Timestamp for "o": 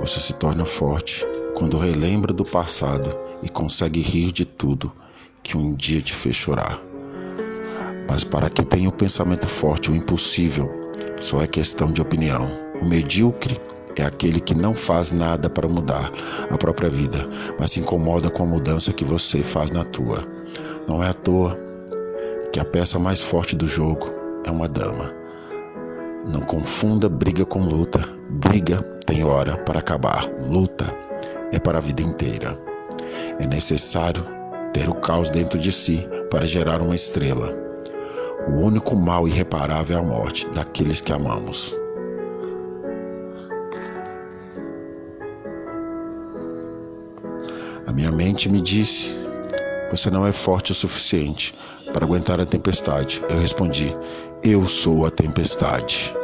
8.86-8.92, 9.90-9.94, 12.80-12.86, 34.88-34.94, 38.48-38.64, 50.72-50.74